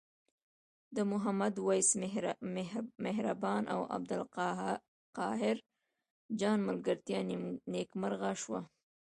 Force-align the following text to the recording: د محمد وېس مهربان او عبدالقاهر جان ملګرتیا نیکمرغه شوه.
د 0.95 0.97
محمد 1.11 1.55
وېس 1.67 1.89
مهربان 3.05 3.63
او 3.73 3.79
عبدالقاهر 3.95 5.57
جان 6.39 6.57
ملګرتیا 6.67 7.19
نیکمرغه 7.75 8.31
شوه. 8.41 8.59